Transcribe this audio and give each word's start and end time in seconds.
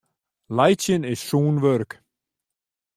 Laitsjen 0.55 1.03
is 1.13 1.21
sûn 1.27 1.55
wurk. 1.63 1.91